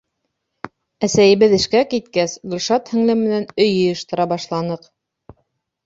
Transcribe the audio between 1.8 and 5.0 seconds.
киткәс, Гөлшат һеңлем менән өй йыйыштыра башланыҡ.